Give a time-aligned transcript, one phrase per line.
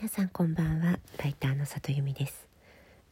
[0.00, 0.98] 皆さんこんばんは。
[1.18, 2.48] ライターの里由美です。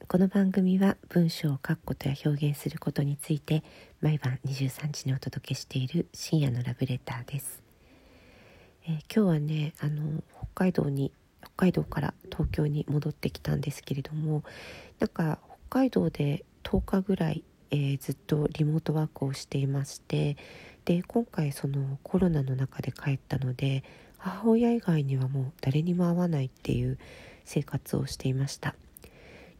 [0.07, 3.63] この番組は文章を書くことや表現することについて
[4.01, 7.63] 毎晩23時にお届けしている深夜のラブレターです、
[8.87, 11.13] えー、今日はねあの北海道に
[11.43, 14.43] 北海道から東京に戻ってきたんですけれども
[14.99, 20.39] なんか北海道で10日ぐらい、えー、ずっとリモートワークをしていまして
[20.87, 23.85] で今回そのコロナの中で帰ったので
[24.19, 26.99] 母親以外にはもう誰にも会わないっていう
[27.45, 28.75] 生活をしていました。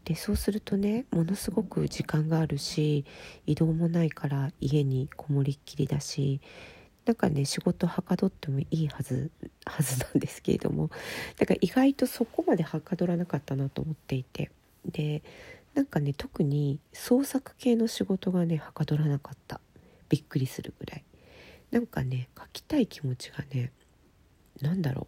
[0.05, 3.05] でそうするとねものすごく時間があるし
[3.45, 6.41] 移動もないから家にこもりっきりだし
[7.05, 9.31] なんかね仕事はかどってもいいはず
[9.65, 10.89] はずなんですけれども
[11.37, 14.51] だから意外とそこまではかどらなかったなと思っていて。
[14.85, 15.21] で
[15.75, 19.61] なんかね特に創作系の仕事がねはかどらなかった。
[20.09, 21.03] びっくりするぐらい。
[21.69, 23.71] なんかね書きたい気持ちがね
[24.61, 25.07] なんだろ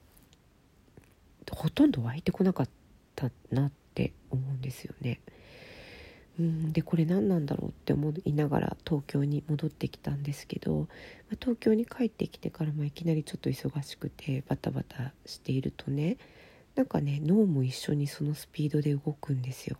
[1.53, 2.69] うほとんど湧いてこなかっ
[3.15, 5.19] たなって思うんですよね。
[6.39, 10.87] うんでこれ何なんだろうって思いながら東京に戻ってきたんですけど、
[11.29, 16.17] ま、東京に帰ってきてから、まあ、いきなりちょっと忙しくてバタバタしているとね
[16.75, 19.77] なんかね脳も一緒にそのスピードで動くんですよ。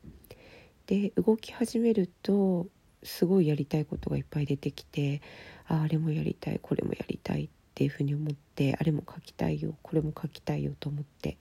[0.88, 2.68] で動き始めると
[3.02, 5.22] すごいやりたいことがいっぱい出てきて
[5.68, 11.38] ああれもやりたいこれもやりたいっていうふうに思ってあれも書きたいよこれも書きたいよと思って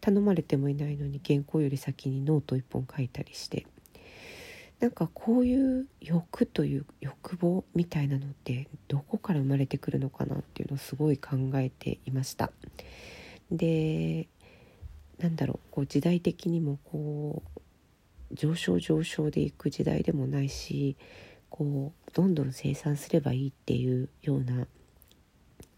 [0.00, 3.66] 頼まれてもいないのに原稿より先にノート1本書いたりして
[4.80, 12.50] なんかこういう欲という欲望みたいなのってどこから生まれてくるのかなっていうのをすごい考えていました。
[13.50, 14.26] で
[15.18, 17.60] なんだろうこう時代的にもこう
[18.34, 20.96] 上昇上昇でいく時代でもないし
[21.50, 24.66] こうどんどん生産すればいいっていうような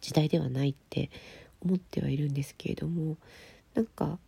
[0.02, 1.10] 時代ではないって
[1.62, 3.16] 思ってはいるんですけれども
[3.74, 4.18] なんか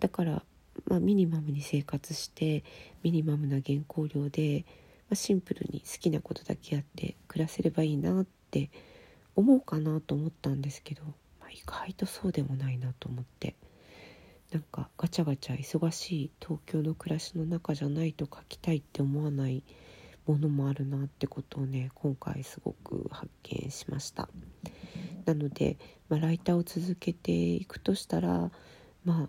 [0.00, 0.42] だから、
[0.86, 2.64] まあ、ミニマムに生活して
[3.04, 4.64] ミニマムな原稿料で、
[5.08, 8.70] まあ、シンプルに好きなことだけやって暮らせればいいなって
[9.36, 11.04] 思うかなと思ったんですけど、
[11.38, 13.54] まあ、意外とそうでもないなと思って。
[14.52, 19.62] なんかガチャガチャ忙しい東京の暮らしの中じゃないと書きたいって思わない
[20.26, 24.28] ものもあるなってことをね今回すごく発見しました
[25.24, 25.76] なので、
[26.08, 28.50] まあ、ライターを続けていくとしたら
[29.04, 29.28] ま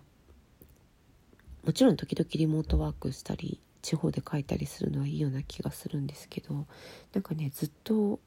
[1.64, 6.66] もちろん時々リモートワークしたり地方で書いたりするのはいいような気がするんですけど
[7.12, 8.20] なんかねずっと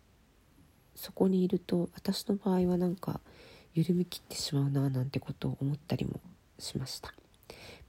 [0.95, 3.19] そこにいると私の場合はなんか
[3.73, 6.21] 緩み切ってしまうななんてことを思ったりも
[6.59, 7.13] しました。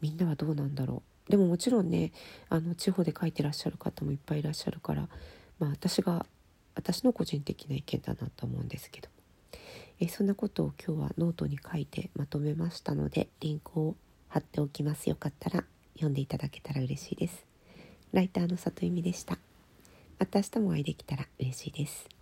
[0.01, 1.31] みんなはどうなんだろう。
[1.31, 2.13] でももちろんね
[2.49, 5.09] あの地方で書いてらっしゃる方もいっぱいいらっしゃるから
[5.59, 6.27] まあ私が
[6.75, 9.16] 私の個人的な意見だなと思うんですけど。
[9.99, 13.97] えそんなことを今日はノートに書いてまとめましたのでリンクを
[14.29, 15.09] 貼っておきます。
[15.09, 17.47] よかったら読んでいただけたら嬉しいです。
[18.13, 19.39] ライターの里由美でした。
[20.19, 22.16] また明日もお会いできたら嬉しいです。